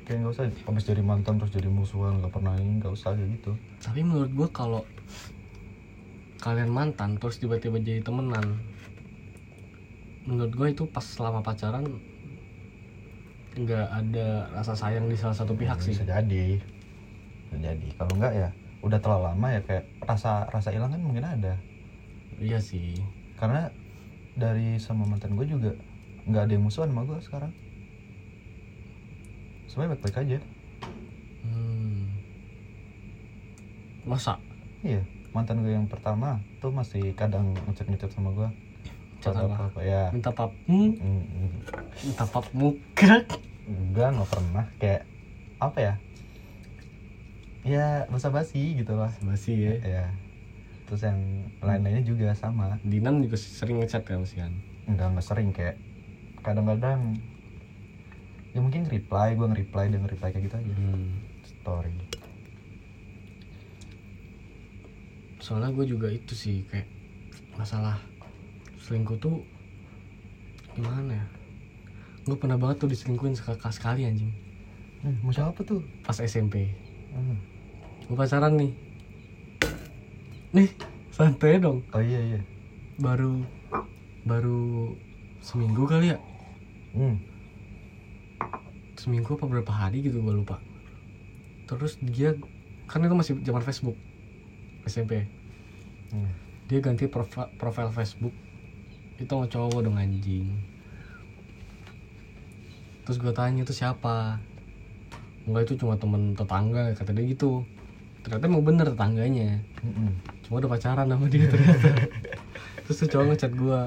kayak 0.07 0.25
nggak 0.25 0.33
usah 0.33 0.45
habis 0.65 0.83
jadi 0.89 1.05
mantan 1.05 1.37
terus 1.37 1.53
jadi 1.53 1.69
musuhan 1.69 2.17
nggak 2.17 2.33
pernah 2.33 2.57
ini 2.57 2.81
nggak 2.81 2.93
usah 2.95 3.13
kayak 3.13 3.29
gitu. 3.37 3.51
Tapi 3.77 4.01
menurut 4.01 4.31
gue 4.33 4.47
kalau 4.49 4.81
kalian 6.39 6.71
mantan 6.71 7.19
terus 7.19 7.37
tiba-tiba 7.37 7.77
jadi 7.77 8.01
temenan 8.01 8.57
menurut 10.23 10.53
gue 10.55 10.67
itu 10.71 10.83
pas 10.87 11.03
selama 11.03 11.43
pacaran 11.43 11.85
nggak 13.59 13.87
ada 13.91 14.47
rasa 14.55 14.73
sayang 14.73 15.11
di 15.11 15.19
salah 15.19 15.35
satu 15.35 15.51
pihak 15.55 15.83
sih. 15.83 15.91
Bisa 15.91 16.07
jadi. 16.07 16.59
Bisa 17.49 17.57
jadi. 17.59 17.87
Kalau 17.99 18.13
nggak 18.15 18.33
ya 18.33 18.49
udah 18.79 18.99
terlalu 19.03 19.23
lama 19.27 19.47
ya 19.51 19.61
kayak 19.67 19.85
rasa 20.07 20.47
rasa 20.47 20.71
hilang 20.71 20.95
kan 20.95 21.01
mungkin 21.03 21.25
ada. 21.27 21.53
Iya 22.39 22.63
sih. 22.63 23.03
Karena 23.35 23.67
dari 24.39 24.79
sama 24.79 25.03
mantan 25.03 25.35
gue 25.35 25.43
juga 25.43 25.75
nggak 26.23 26.43
ada 26.47 26.51
yang 26.55 26.63
musuhan 26.63 26.91
sama 26.91 27.03
gue 27.03 27.19
sekarang. 27.19 27.51
Semuanya 29.67 29.95
baik-baik 29.95 30.17
aja. 30.23 30.39
Hmm. 31.43 32.07
masa? 34.07 34.39
Iya. 34.81 35.03
Mantan 35.29 35.61
gue 35.61 35.75
yang 35.75 35.85
pertama 35.85 36.41
tuh 36.57 36.73
masih 36.73 37.13
kadang 37.13 37.53
ngechat-ngechat 37.69 38.09
sama 38.09 38.33
gue 38.33 38.49
Chat 39.19 39.35
Atau 39.35 39.51
apa? 39.51 39.67
apa 39.67 39.81
ya. 39.83 40.03
Minta 40.15 40.31
pap 40.31 40.51
hmm, 40.65 40.95
mm, 40.95 41.23
mm, 41.27 41.51
minta 42.07 42.23
pap 42.23 42.45
muka 42.55 43.27
enggak 43.69 44.09
nggak 44.17 44.29
pernah. 44.33 44.65
Kayak 44.81 45.03
apa 45.61 45.77
ya? 45.77 45.93
Ya 47.61 47.87
basa-basi 48.09 48.73
gitu 48.81 48.97
lah. 48.97 49.13
Basi 49.21 49.53
ya. 49.53 49.73
Ya 49.85 50.05
terus 50.89 51.05
yang 51.05 51.21
lain-lainnya 51.61 52.01
juga 52.01 52.33
sama. 52.33 52.81
Dinan 52.81 53.21
juga 53.21 53.37
sering 53.37 53.77
ngechat 53.77 54.01
kan 54.09 54.25
sih 54.25 54.41
kan? 54.41 54.49
Enggak 54.89 55.13
nggak 55.13 55.25
sering 55.25 55.53
kayak 55.53 55.77
kadang-kadang 56.41 57.21
ya 58.49 58.59
mungkin 58.65 58.89
reply 58.89 59.37
gue 59.37 59.45
nge-reply 59.45 59.85
dia 59.93 59.99
nge-reply 60.01 60.29
kayak 60.33 60.45
gitu 60.49 60.55
aja. 60.57 60.73
Hmm. 60.73 61.13
story. 61.45 61.93
Soalnya 65.37 65.69
gue 65.69 65.85
juga 65.85 66.09
itu 66.09 66.33
sih 66.33 66.65
kayak 66.65 66.89
masalah 67.53 68.01
selingkuh 68.81 69.21
tuh 69.21 69.45
gimana 70.73 71.13
ya 71.13 71.25
gue 72.29 72.37
pernah 72.37 72.55
banget 72.55 72.85
tuh 72.85 72.89
diselingkuhin 72.89 73.33
sekali 73.33 73.57
sekali 73.73 74.01
anjing. 74.05 74.29
Eh, 75.01 75.15
mau 75.25 75.33
siapa 75.33 75.65
tuh? 75.65 75.81
Pas 76.05 76.13
SMP 76.15 76.69
Hmm. 77.09 77.41
gue 78.05 78.13
pacaran 78.13 78.53
nih. 78.53 78.71
Nih 80.53 80.69
santai 81.09 81.57
dong. 81.57 81.81
Oh 81.89 81.97
iya 81.97 82.21
iya. 82.21 82.39
Baru 82.95 83.41
baru 84.23 84.93
seminggu 85.41 85.89
kali 85.89 86.13
ya? 86.13 86.17
Hmm. 86.93 87.17
seminggu 88.99 89.31
apa 89.31 89.47
berapa 89.47 89.71
hari 89.71 90.03
gitu 90.03 90.19
gue 90.19 90.35
lupa. 90.35 90.59
Terus 91.65 91.95
dia 92.03 92.35
kan 92.83 92.99
itu 92.99 93.15
masih 93.15 93.33
zaman 93.41 93.63
Facebook 93.63 93.95
SMP 94.83 95.23
Hmm. 96.11 96.27
dia 96.67 96.83
ganti 96.83 97.07
profi- 97.07 97.47
profil 97.55 97.89
Facebook. 97.89 98.35
Itu 99.15 99.31
sama 99.31 99.47
cowok 99.47 99.79
dong 99.81 99.95
anjing 99.95 100.51
terus 103.09 103.25
gue 103.25 103.33
tanya 103.33 103.65
itu 103.65 103.73
siapa? 103.73 104.37
Enggak 105.49 105.65
itu 105.65 105.81
cuma 105.81 105.97
temen 105.97 106.37
tetangga 106.37 106.93
kata 106.93 107.09
dia 107.09 107.25
gitu. 107.25 107.65
Ternyata 108.21 108.45
mau 108.45 108.61
bener 108.61 108.85
tetangganya. 108.93 109.57
Mm-mm. 109.81 110.13
cuma 110.45 110.61
udah 110.61 110.69
pacaran 110.69 111.09
sama 111.09 111.25
dia 111.25 111.49
ternyata. 111.49 112.05
Terus 112.85 113.01
tuh 113.01 113.09
cowok 113.09 113.25
ngechat 113.33 113.51
gue 113.57 113.79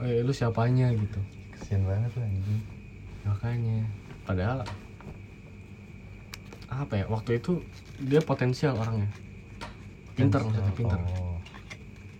eh 0.00 0.24
lu 0.24 0.32
siapanya? 0.32 0.96
gitu. 0.96 1.20
Kesian 1.52 1.84
banget 1.84 2.08
tuh 2.16 2.24
anjing. 2.24 2.60
Makanya. 3.28 3.84
Padahal 4.24 4.64
apa 6.72 6.92
ya 6.96 7.04
waktu 7.12 7.36
itu 7.36 7.60
dia 8.00 8.24
potensial 8.24 8.80
orangnya. 8.80 9.12
Pinter 10.16 10.40
maksudnya 10.40 10.72
pinter. 10.72 10.96
Oh. 11.20 11.36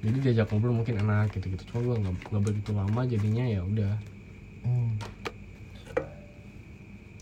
jadi 0.00 0.16
diajak 0.28 0.52
ngobrol 0.52 0.76
mungkin 0.76 0.96
enak 0.96 1.32
gitu 1.36 1.52
gitu 1.52 1.72
cuma 1.72 1.92
gue 1.92 1.96
nggak 2.04 2.14
nggak 2.32 2.44
begitu 2.44 2.70
lama 2.76 3.00
jadinya 3.08 3.44
ya 3.48 3.64
udah. 3.64 3.96
Hmm. 4.60 4.92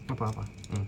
Apa 0.09 0.25
apa 0.33 0.45
hmm. 0.73 0.87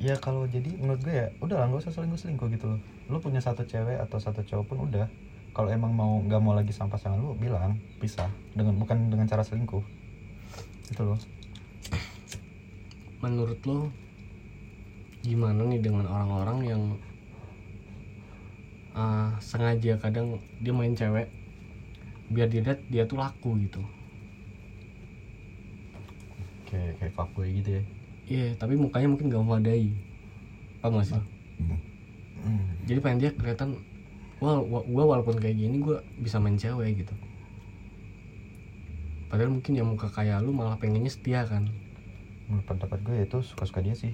ya 0.00 0.14
kalau 0.20 0.44
jadi 0.44 0.68
menurut 0.76 1.00
gue 1.00 1.16
ya 1.16 1.26
udah 1.40 1.56
lah 1.64 1.66
nggak 1.68 1.80
usah 1.84 1.92
selingkuh 1.92 2.20
selingkuh 2.20 2.48
gitu 2.52 2.66
loh. 2.72 2.80
Lu 3.12 3.20
punya 3.20 3.40
satu 3.40 3.64
cewek 3.68 4.00
atau 4.00 4.16
satu 4.16 4.40
cowok 4.40 4.64
pun 4.64 4.78
udah. 4.88 5.04
Kalau 5.52 5.68
emang 5.68 5.92
mau 5.92 6.20
nggak 6.24 6.40
mau 6.40 6.56
lagi 6.56 6.72
sama 6.72 6.96
pasangan 6.96 7.20
lu 7.20 7.36
bilang 7.36 7.76
pisah. 8.00 8.32
Dengan 8.56 8.80
bukan 8.80 9.12
dengan 9.12 9.28
cara 9.28 9.44
selingkuh. 9.44 9.84
Itu 10.88 11.02
loh. 11.04 11.20
Menurut 13.20 13.60
lo 13.68 13.92
gimana 15.20 15.68
nih 15.68 15.84
dengan 15.84 16.08
orang-orang 16.08 16.58
yang 16.64 16.82
ah, 18.96 19.36
sengaja 19.44 20.00
kadang 20.00 20.40
dia 20.64 20.72
main 20.72 20.96
cewek 20.96 21.28
biar 22.32 22.48
dilihat 22.48 22.80
dia 22.88 23.04
tuh 23.04 23.20
laku 23.20 23.52
gitu? 23.60 23.84
Kayak 26.64 26.96
kayak 27.04 27.12
fuckboy 27.12 27.52
gitu 27.52 27.82
ya 27.82 27.99
iya 28.32 28.54
tapi 28.60 28.74
mukanya 28.78 29.08
mungkin 29.12 29.26
gak 29.32 29.42
memadai. 29.42 29.84
Paham 30.80 30.92
gak 31.00 31.06
sih? 31.10 31.20
Hmm. 32.40 32.64
jadi 32.88 32.98
pengen 33.04 33.18
dia 33.20 33.30
kelihatan 33.36 33.76
wah 34.40 34.56
wa- 34.58 34.86
gua 34.88 35.04
walaupun 35.16 35.36
kayak 35.36 35.56
gini 35.60 35.76
gua 35.84 36.00
bisa 36.16 36.40
main 36.40 36.56
cewek 36.56 37.04
gitu. 37.04 37.14
Padahal 39.30 39.52
mungkin 39.54 39.72
yang 39.78 39.86
muka 39.86 40.10
kayak 40.10 40.42
lu 40.42 40.50
malah 40.50 40.74
pengennya 40.80 41.12
setia 41.12 41.46
kan. 41.46 41.70
Menurut 42.50 42.66
pendapat 42.66 42.98
gue 43.06 43.16
itu 43.22 43.38
suka-suka 43.46 43.78
dia 43.84 43.94
sih. 43.94 44.10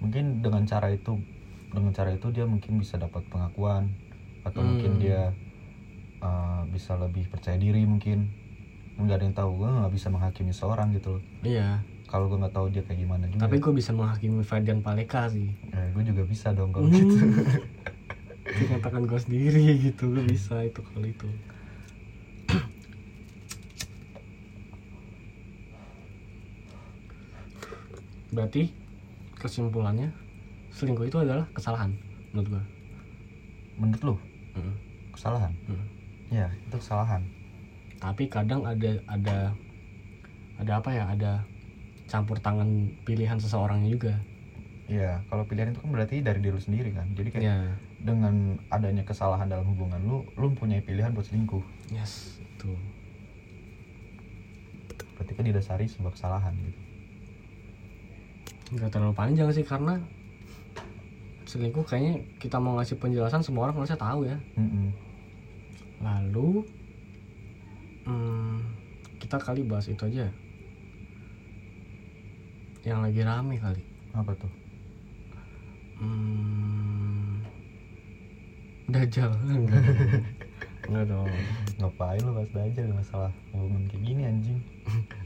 Mungkin 0.00 0.40
dengan 0.40 0.64
cara 0.64 0.88
itu 0.92 1.20
dengan 1.72 1.92
cara 1.92 2.08
itu 2.16 2.32
dia 2.32 2.48
mungkin 2.48 2.80
bisa 2.80 2.96
dapat 2.96 3.20
pengakuan 3.28 3.92
atau 4.46 4.60
Hmm. 4.64 4.68
mungkin 4.72 4.92
dia 5.02 5.36
uh, 6.24 6.64
bisa 6.72 6.96
lebih 6.96 7.28
percaya 7.28 7.60
diri 7.60 7.84
mungkin. 7.84 8.24
Nggak 8.96 9.16
ada 9.20 9.24
yang 9.28 9.36
tahu 9.36 9.50
gue 9.60 9.68
nggak 9.68 9.92
bisa 9.92 10.08
menghakimi 10.08 10.52
seorang 10.56 10.88
gitu 10.96 11.20
loh. 11.20 11.22
Iya 11.44 11.84
kalau 12.06 12.30
gue 12.30 12.38
nggak 12.38 12.54
tahu 12.54 12.66
dia 12.70 12.82
kayak 12.86 13.02
gimana 13.02 13.24
juga 13.26 13.42
tapi 13.42 13.58
gue 13.58 13.72
bisa 13.74 13.90
menghakimi 13.90 14.42
Ferdian 14.46 14.78
Paleka 14.78 15.26
sih. 15.26 15.50
Eh, 15.74 15.86
gue 15.90 16.02
juga 16.06 16.22
bisa 16.22 16.54
dong 16.54 16.70
kalau 16.70 16.86
Hmm. 16.86 16.96
gitu. 16.96 17.14
Dia 18.46 18.78
katakan 18.78 19.10
gue 19.10 19.18
sendiri 19.18 19.58
gitu 19.90 20.14
gue 20.14 20.22
bisa 20.22 20.62
itu 20.62 20.78
kalau 20.80 21.02
itu. 21.02 21.26
Berarti 28.30 28.70
kesimpulannya 29.36 30.10
selingkuh 30.72 31.08
itu 31.08 31.18
adalah 31.20 31.48
kesalahan 31.52 31.92
menurut 32.32 32.48
gue 32.58 32.64
menurut 33.76 34.02
lu? 34.02 34.14
Mm. 34.56 34.74
kesalahan? 35.12 35.52
Mm. 35.68 35.86
ya 36.32 36.48
itu 36.48 36.76
kesalahan. 36.80 37.22
Tapi 37.96 38.24
kadang 38.28 38.64
ada 38.64 38.90
ada 39.08 39.36
ada 40.56 40.72
apa 40.80 40.90
ya 40.92 41.04
ada 41.12 41.32
campur 42.06 42.38
tangan 42.38 42.94
pilihan 43.02 43.38
seseorangnya 43.38 43.90
juga. 43.90 44.14
Ya 44.86 45.26
kalau 45.26 45.42
pilihan 45.42 45.74
itu 45.74 45.82
kan 45.82 45.90
berarti 45.90 46.22
dari 46.22 46.38
diri 46.38 46.54
lu 46.54 46.62
sendiri 46.62 46.94
kan. 46.94 47.10
Jadi 47.18 47.28
kayak 47.34 47.42
ya 47.42 47.58
dengan 47.98 48.54
adanya 48.70 49.02
kesalahan 49.02 49.50
dalam 49.50 49.66
hubungan 49.66 49.98
lu 50.06 50.22
lu 50.38 50.54
punya 50.54 50.78
pilihan 50.78 51.10
buat 51.10 51.26
selingkuh. 51.26 51.62
Yes 51.90 52.38
itu 52.38 52.70
berarti 55.18 55.32
kan 55.32 55.44
didasari 55.48 55.90
sebuah 55.90 56.14
kesalahan 56.14 56.54
gitu. 56.54 56.80
Nggak 58.78 58.90
terlalu 58.94 59.14
panjang 59.14 59.50
sih 59.50 59.66
karena 59.66 59.98
selingkuh 61.46 61.86
kayaknya 61.86 62.26
kita 62.38 62.58
mau 62.58 62.78
ngasih 62.78 62.98
penjelasan 62.98 63.42
semua 63.42 63.70
orang 63.70 63.82
harusnya 63.82 63.98
tahu 63.98 64.26
ya. 64.26 64.38
Mm-mm. 64.58 64.90
lalu 65.96 66.60
hmm, 68.04 68.60
kita 69.16 69.40
kali 69.40 69.64
bahas 69.64 69.88
itu 69.88 70.04
aja 70.04 70.28
yang 72.86 73.02
lagi 73.02 73.20
rame 73.26 73.58
kali. 73.58 73.82
Apa 74.14 74.30
tuh? 74.38 74.52
Hmm, 75.98 77.42
dajal 78.86 79.34
enggak 79.42 79.82
enggak 80.86 81.04
dong 81.08 81.26
ngapain 81.80 82.20
lu 82.20 82.36
bahas 82.36 82.52
aja 82.52 82.84
masalah 82.92 83.32
hubungan 83.50 83.90
kayak 83.90 84.02
gini 84.06 84.22
anjing. 84.22 84.58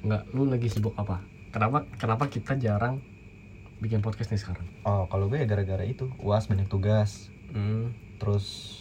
Enggak 0.00 0.24
lu 0.32 0.48
lagi 0.48 0.72
sibuk 0.72 0.96
apa? 0.96 1.20
Kenapa 1.52 1.84
kenapa 2.00 2.24
kita 2.32 2.56
jarang 2.56 3.04
bikin 3.84 4.00
podcast 4.00 4.32
nih 4.32 4.40
sekarang? 4.40 4.64
Oh 4.88 5.04
kalau 5.12 5.28
gue 5.28 5.44
ya 5.44 5.46
gara-gara 5.46 5.84
itu. 5.84 6.08
Uas 6.24 6.48
banyak 6.48 6.70
tugas. 6.72 7.28
Hmm, 7.52 7.92
terus 8.16 8.78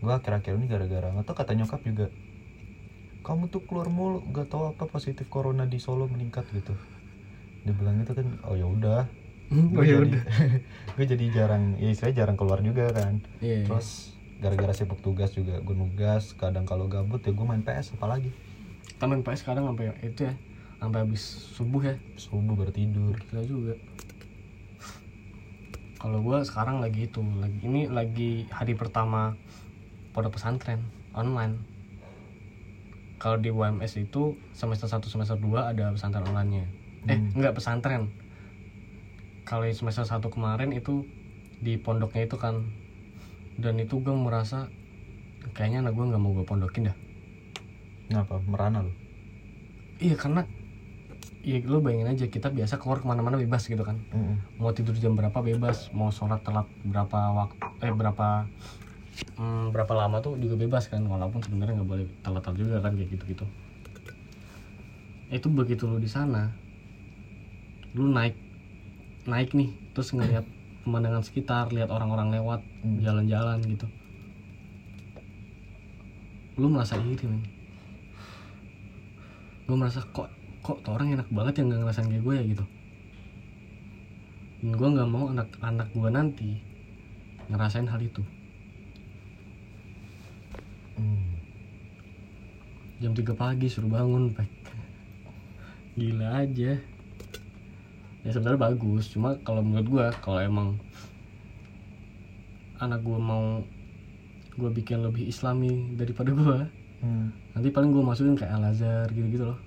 gue 0.00 0.10
akhir-akhir 0.10 0.56
ini 0.56 0.66
gara-gara 0.72 1.12
nggak 1.12 1.26
tau 1.28 1.36
kata 1.36 1.52
nyokap 1.54 1.84
juga 1.84 2.10
kamu 3.22 3.54
tuh 3.54 3.62
keluar 3.62 3.86
mulu 3.86 4.18
gak 4.34 4.50
tahu 4.50 4.74
apa 4.74 4.90
positif 4.90 5.30
corona 5.30 5.62
di 5.62 5.78
Solo 5.78 6.10
meningkat 6.10 6.42
gitu 6.50 6.74
dia 7.62 7.72
bilang 7.72 7.98
itu 7.98 8.12
kan 8.12 8.26
oh 8.42 8.54
ya 8.54 8.66
udah. 8.66 9.02
Oh 9.52 9.68
Gue 9.68 9.84
ya 9.84 10.00
jadi- 10.00 10.16
udah. 10.16 10.22
gue 10.96 11.04
jadi 11.04 11.24
jarang 11.28 11.76
ya 11.76 11.92
istilahnya 11.92 12.24
jarang 12.24 12.36
keluar 12.36 12.58
juga 12.60 12.88
kan. 12.88 13.20
Iya 13.38 13.68
terus 13.68 14.16
gara-gara 14.40 14.72
sibuk 14.72 14.98
tugas 14.98 15.30
juga 15.30 15.60
gue 15.60 15.76
nugas 15.76 16.32
kadang 16.34 16.64
kalau 16.64 16.88
gabut 16.88 17.20
ya 17.20 17.30
gue 17.30 17.44
main 17.44 17.60
PS 17.60 17.92
apalagi. 17.94 18.32
Kita 18.88 19.04
main 19.04 19.20
PS 19.20 19.44
sekarang 19.44 19.68
sampai 19.68 19.92
itu 20.00 20.24
ya 20.24 20.32
sampai 20.80 21.04
habis 21.04 21.20
subuh 21.52 21.84
ya. 21.84 21.94
Subuh 22.16 22.56
baru 22.56 22.72
tidur. 22.72 23.12
Gila 23.28 23.44
juga. 23.44 23.74
Kalau 26.00 26.18
gua 26.18 26.42
sekarang 26.42 26.82
lagi 26.82 27.06
itu 27.06 27.22
lagi 27.38 27.62
ini 27.62 27.86
lagi 27.86 28.50
hari 28.50 28.74
pertama 28.74 29.38
pondok 30.10 30.34
pesantren 30.34 30.82
online. 31.14 31.62
Kalau 33.20 33.38
di 33.38 33.54
UMS 33.54 34.00
itu 34.00 34.34
semester 34.50 34.90
1 34.90 34.98
semester 35.06 35.38
2 35.38 35.46
ada 35.70 35.94
pesantren 35.94 36.26
online-nya 36.26 36.66
eh 37.10 37.18
Hmm. 37.18 37.34
enggak 37.34 37.54
pesantren. 37.58 38.10
Kalau 39.42 39.66
yang 39.66 39.74
semester 39.74 40.06
1 40.06 40.30
kemarin 40.30 40.70
itu 40.70 41.02
di 41.58 41.74
pondoknya 41.78 42.26
itu 42.30 42.36
kan. 42.38 42.62
Dan 43.58 43.78
itu 43.82 44.00
gue 44.00 44.14
merasa 44.14 44.70
kayaknya 45.52 45.86
anak 45.86 45.98
gue 45.98 46.04
nggak 46.08 46.22
mau 46.22 46.32
gue 46.32 46.46
pondokin 46.46 46.88
dah. 46.90 46.96
Kenapa? 48.08 48.38
Merana 48.46 48.86
lu? 48.86 48.92
Iya 49.98 50.14
karena 50.18 50.46
Iya 51.42 51.58
lu 51.66 51.82
bayangin 51.82 52.06
aja 52.06 52.30
kita 52.30 52.54
biasa 52.54 52.78
keluar 52.78 53.02
ke 53.02 53.06
mana-mana 53.10 53.34
bebas 53.34 53.66
gitu 53.66 53.82
kan. 53.82 53.98
Mm-mm. 54.14 54.38
mau 54.62 54.70
tidur 54.70 54.94
jam 54.94 55.18
berapa 55.18 55.34
bebas 55.42 55.90
mau 55.90 56.14
sholat 56.14 56.38
telat 56.46 56.70
berapa 56.86 57.18
waktu 57.34 57.58
eh 57.82 57.90
berapa 57.90 58.46
hmm, 59.42 59.74
berapa 59.74 59.90
lama 59.90 60.22
tuh 60.22 60.38
juga 60.38 60.54
bebas 60.54 60.86
kan. 60.86 61.02
Walaupun 61.02 61.42
sebenarnya 61.42 61.82
nggak 61.82 61.90
boleh 61.90 62.06
telat 62.22 62.46
telat 62.46 62.56
juga 62.62 62.78
kan 62.78 62.94
kayak 62.94 63.10
gitu 63.10 63.24
gitu 63.26 63.44
itu 65.32 65.48
begitu 65.48 65.88
lu 65.88 65.96
di 65.96 66.06
sana 66.06 66.52
lu 67.92 68.08
naik 68.08 68.36
naik 69.28 69.52
nih 69.52 69.70
terus 69.92 70.10
ngeliat 70.16 70.42
pemandangan 70.82 71.22
sekitar 71.22 71.70
lihat 71.70 71.92
orang-orang 71.92 72.34
lewat 72.34 72.60
Hmm. 72.82 72.98
jalan-jalan 72.98 73.62
gitu. 73.62 73.86
Lu 76.58 76.66
merasa 76.66 76.98
iri 76.98 77.26
men. 77.30 77.46
Gue 79.70 79.76
merasa 79.78 80.02
kok 80.02 80.26
kok 80.66 80.82
tuh 80.82 80.98
orang 80.98 81.14
enak 81.14 81.30
banget 81.30 81.62
yang 81.62 81.70
nggak 81.70 81.80
ngerasain 81.86 82.10
kayak 82.10 82.24
gue 82.26 82.34
ya? 82.34 82.44
Gitu. 82.44 82.64
Dan 84.62 84.70
gue 84.74 84.88
nggak 84.98 85.10
mau 85.10 85.30
anak-anak 85.30 85.88
gue 85.94 86.10
nanti 86.10 86.50
ngerasain 87.46 87.86
hal 87.86 88.02
itu. 88.02 88.22
Hmm. 90.98 91.38
jam 93.02 93.10
3 93.18 93.34
pagi 93.34 93.66
suruh 93.66 93.90
bangun 93.90 94.30
pek 94.30 94.46
gila 95.98 96.46
aja 96.46 96.78
ya 98.22 98.30
sebenarnya 98.30 98.60
bagus. 98.60 99.10
Cuma 99.10 99.38
kalau 99.42 99.62
menurut 99.62 99.86
gue 99.86 100.06
kalau 100.22 100.38
emang 100.38 100.68
anak 102.78 103.02
gue 103.02 103.18
mau 103.18 103.62
gue 104.52 104.70
bikin 104.70 105.00
lebih 105.00 105.26
islami 105.26 105.94
daripada 105.96 106.30
gue 106.38 106.58
Hmm. 107.02 107.34
nanti 107.50 107.74
paling 107.74 107.90
gue 107.90 107.98
masukin 107.98 108.38
kayak 108.38 108.62
Al 108.62 108.70
Azhar 108.70 109.10
gitu 109.10 109.26
gitu 109.26 109.42
loh. 109.50 109.58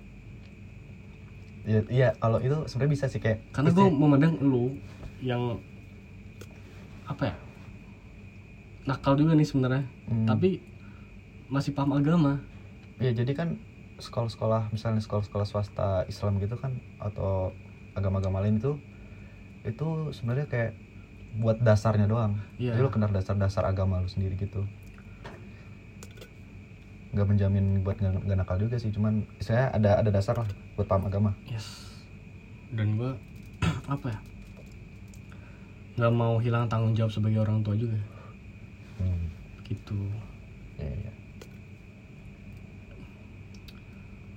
Ya, 1.68 1.84
iya 1.92 2.10
kalau 2.16 2.40
itu 2.40 2.56
sebenarnya 2.72 2.94
bisa 2.96 3.06
sih 3.12 3.20
kayak 3.20 3.44
karena 3.52 3.76
gue 3.76 3.88
memandang 3.92 4.40
lu 4.40 4.72
yang 5.20 5.60
apa 7.04 7.28
ya? 7.28 7.36
Nakal 8.88 9.20
juga 9.20 9.36
nih 9.36 9.44
sebenarnya. 9.44 9.84
Hmm. 10.08 10.24
tapi 10.24 10.64
masih 11.52 11.76
paham 11.76 12.00
agama. 12.00 12.40
Ya 13.04 13.12
jadi 13.12 13.36
kan 13.36 13.60
sekolah-sekolah 14.00 14.72
misalnya 14.72 15.04
sekolah-sekolah 15.04 15.44
swasta 15.44 16.08
Islam 16.08 16.40
gitu 16.40 16.56
kan 16.56 16.80
atau 17.04 17.52
agama-agama 17.96 18.44
lain 18.44 18.60
itu 18.60 18.78
itu 19.66 19.88
sebenarnya 20.14 20.46
kayak 20.46 20.72
buat 21.36 21.60
dasarnya 21.60 22.08
doang. 22.08 22.40
Iya. 22.56 22.80
jadi 22.80 22.86
lo 22.86 22.92
kenal 22.94 23.12
dasar-dasar 23.12 23.68
agama 23.68 24.00
lu 24.00 24.08
sendiri 24.08 24.40
gitu. 24.40 24.64
Nggak 27.12 27.28
menjamin 27.28 27.82
buat 27.82 27.98
nggak 28.00 28.24
nggak 28.28 28.38
nakal 28.38 28.60
juga 28.60 28.80
sih 28.80 28.92
cuman 28.92 29.24
saya 29.42 29.72
ada 29.74 30.00
ada 30.00 30.10
dasar 30.12 30.38
lah 30.38 30.48
buat 30.80 30.88
paham 30.88 31.08
agama. 31.10 31.32
Yes. 31.50 31.92
Dan 32.72 32.96
gue 32.96 33.12
apa 33.96 34.06
ya? 34.12 34.20
Nggak 35.96 36.14
mau 36.14 36.38
hilang 36.40 36.68
tanggung 36.68 36.94
jawab 36.96 37.12
sebagai 37.12 37.42
orang 37.42 37.64
tua 37.64 37.76
juga. 37.76 38.00
Hmm. 38.96 39.28
gitu. 39.68 39.98
Ya, 40.80 40.88
ya. 40.88 41.12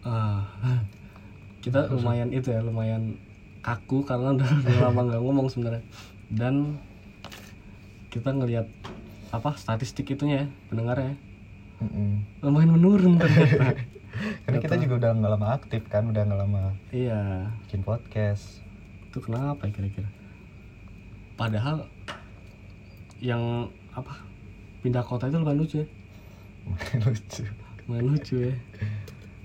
ah 0.09 0.41
kita 1.65 1.91
lumayan 1.93 2.33
itu 2.33 2.49
ya 2.49 2.65
lumayan 2.65 3.19
kaku 3.69 4.01
karena 4.09 4.33
udah, 4.33 4.49
udah 4.49 4.77
lama 4.89 5.01
nggak 5.13 5.21
ngomong 5.21 5.47
sebenarnya. 5.53 5.85
Dan 6.33 6.81
kita 8.09 8.33
ngelihat 8.33 8.67
apa 9.29 9.53
statistik 9.61 10.09
itunya 10.09 10.45
ya 10.45 10.47
pendengarnya 10.73 11.13
ya, 11.13 11.17
Mm-mm. 11.85 12.11
lumayan 12.41 12.73
menurun 12.73 13.13
ternyata. 13.21 13.77
Karena 14.49 14.59
kita 14.65 14.77
juga 14.81 14.95
udah 15.05 15.11
nggak 15.21 15.33
lama 15.37 15.49
aktif 15.53 15.83
kan 15.93 16.09
udah 16.09 16.23
nggak 16.25 16.41
lama 16.41 16.73
iya. 16.91 17.53
bikin 17.69 17.85
podcast. 17.85 18.65
Itu 19.13 19.21
kenapa 19.21 19.69
ya 19.69 19.73
kira-kira? 19.77 20.09
Padahal 21.37 21.85
yang 23.21 23.69
apa 23.93 24.25
pindah 24.81 25.05
kota 25.05 25.29
itu 25.29 25.37
lumayan 25.37 25.61
lucu 25.61 25.77
ya. 25.85 25.89
Lucu. 27.05 27.43
Lumayan 27.85 28.07
lucu 28.17 28.37
ya 28.49 28.55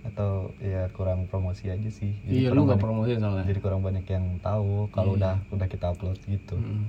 atau 0.03 0.51
ya 0.59 0.91
kurang 0.91 1.25
promosi 1.25 1.71
aja 1.71 1.87
sih 1.87 2.11
iya 2.27 2.51
kurang 2.51 2.67
lu 2.67 2.67
nggak 2.67 2.81
promosi 2.83 3.11
soalnya 3.15 3.47
jadi 3.47 3.59
kurang 3.63 3.81
banyak 3.81 4.03
yang 4.05 4.25
tahu 4.39 4.91
kalau 4.91 5.15
Iya. 5.15 5.19
udah 5.19 5.35
udah 5.55 5.67
kita 5.67 5.85
upload 5.89 6.19
gitu 6.27 6.59
Mm-mm. 6.59 6.83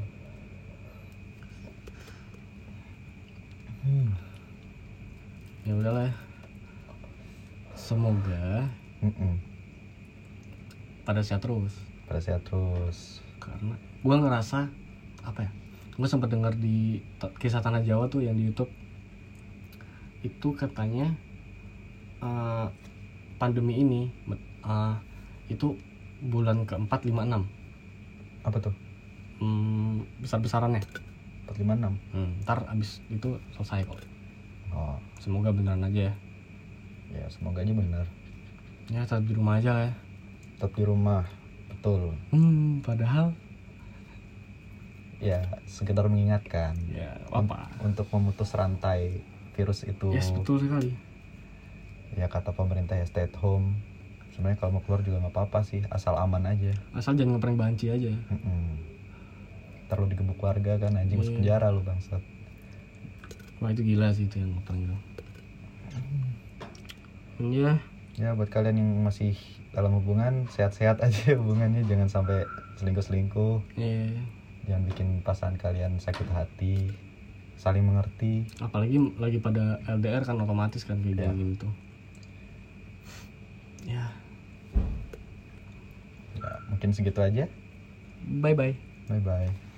Hmm. 3.84 4.08
ya 5.62 5.72
udahlah 5.76 6.10
semoga 7.74 8.68
Mm-mm. 8.98 9.34
pada 11.04 11.20
sehat 11.20 11.44
terus 11.44 11.76
pada 12.04 12.20
sehat 12.20 12.40
terus 12.42 13.20
karena 13.36 13.76
gua 14.00 14.16
ngerasa 14.18 14.72
apa 15.22 15.40
ya 15.44 15.50
gue 15.94 16.08
sempat 16.10 16.26
dengar 16.26 16.50
di 16.58 16.98
kisah 17.38 17.62
tanah 17.62 17.78
Jawa 17.78 18.10
tuh 18.10 18.18
yang 18.18 18.34
di 18.34 18.50
YouTube 18.50 18.66
itu 20.26 20.48
katanya 20.52 21.14
eh, 22.18 22.66
pandemi 23.44 23.84
ini 23.84 24.08
eh, 24.64 24.94
itu 25.52 25.76
bulan 26.24 26.64
keempat 26.64 27.04
lima 27.04 27.28
enam. 27.28 27.44
Apa 28.40 28.56
tuh? 28.64 28.74
Hmm, 29.44 30.08
besar 30.24 30.40
besarannya 30.40 30.80
456 31.52 31.92
hmm, 32.16 32.30
ntar 32.48 32.64
abis 32.72 33.04
itu 33.12 33.36
selesai 33.52 33.84
kok. 33.84 34.00
Oh. 34.72 34.96
Semoga 35.20 35.52
beneran 35.52 35.84
aja 35.84 36.08
ya. 36.08 36.14
Ya 37.12 37.26
semoga 37.28 37.60
aja 37.60 37.76
benar 37.76 38.08
ya 38.92 39.00
tetap 39.08 39.24
di 39.24 39.32
rumah 39.32 39.56
aja 39.60 39.70
lah 39.72 39.84
ya. 39.88 39.94
Tetap 40.56 40.72
di 40.76 40.84
rumah 40.84 41.24
betul. 41.72 42.12
Hmm, 42.32 42.84
padahal 42.84 43.32
ya 45.20 45.40
sekedar 45.64 46.04
mengingatkan. 46.08 46.76
Ya 46.92 47.16
Un- 47.32 47.48
apa 47.48 47.68
untuk 47.80 48.08
memutus 48.12 48.52
rantai 48.52 49.24
virus 49.56 49.88
itu. 49.88 50.12
Yes 50.12 50.32
betul 50.32 50.60
sekali 50.60 51.13
ya 52.14 52.26
kata 52.26 52.50
pemerintah 52.50 52.94
ya 52.94 53.04
stay 53.04 53.24
at 53.24 53.36
home. 53.36 53.78
Sebenarnya 54.30 54.58
kalau 54.58 54.70
mau 54.72 54.82
keluar 54.82 55.00
juga 55.00 55.20
nggak 55.20 55.30
apa-apa 55.30 55.62
sih 55.62 55.86
asal 55.88 56.14
aman 56.14 56.42
aja. 56.44 56.74
Asal 56.90 57.14
jangan 57.14 57.38
ngeprank 57.38 57.54
banci 57.56 57.86
aja. 57.88 58.10
Mm-mm. 58.10 58.82
ntar 59.84 60.00
lu 60.00 60.08
digebuk 60.08 60.40
warga 60.40 60.80
kan 60.80 60.96
anjing 60.96 61.20
masuk 61.20 61.30
Iya. 61.30 61.38
penjara 61.38 61.68
lu 61.68 61.80
bangsat. 61.80 62.22
Wah 63.60 63.68
itu 63.68 63.84
gila 63.84 64.10
sih 64.10 64.24
itu 64.24 64.40
yang 64.40 64.50
ngeprank 64.54 64.80
itu. 64.82 64.96
Iya 67.40 67.72
ya. 68.16 68.30
Buat 68.32 68.48
kalian 68.48 68.76
yang 68.76 68.90
masih 69.02 69.34
dalam 69.70 69.92
hubungan 69.94 70.46
sehat-sehat 70.48 70.98
aja 70.98 71.34
hubungannya. 71.40 71.84
Jangan 71.84 72.08
sampai 72.08 72.46
selingkuh-selingkuh. 72.74 73.60
Iya. 73.76 74.18
Jangan 74.64 74.82
bikin 74.88 75.08
pasangan 75.20 75.56
kalian 75.56 75.98
sakit 75.98 76.26
hati. 76.30 76.90
Saling 77.54 77.84
mengerti. 77.84 78.48
Apalagi 78.58 78.98
lagi 79.14 79.38
pada 79.38 79.78
LDR 79.86 80.24
kan 80.24 80.40
otomatis 80.40 80.82
kan 80.82 80.98
kayak 80.98 81.20
Ya. 81.20 81.30
gini 81.30 81.54
tuh 81.54 81.70
ya. 83.84 84.04
Ya 86.36 86.50
mungkin 86.68 86.90
segitu 86.92 87.20
aja. 87.22 87.46
Bye 88.40 88.56
bye 88.56 88.74
bye 89.08 89.20
bye 89.20 89.73